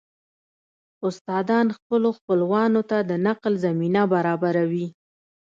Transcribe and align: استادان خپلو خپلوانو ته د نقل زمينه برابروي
استادان 1.07 1.67
خپلو 1.77 2.09
خپلوانو 2.17 2.81
ته 2.89 2.97
د 3.09 3.11
نقل 3.27 3.53
زمينه 3.65 4.01
برابروي 4.13 4.87